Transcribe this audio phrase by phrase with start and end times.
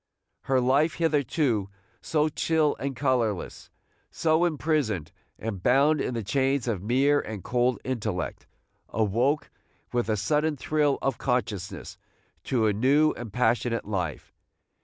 [0.45, 1.69] Her life, hitherto
[2.01, 3.69] so chill and colorless,
[4.09, 8.47] so imprisoned and bound in the chains of mere and cold intellect,
[8.89, 9.51] awoke
[9.93, 11.99] with a sudden thrill of consciousness
[12.45, 14.33] to a new and passionate life.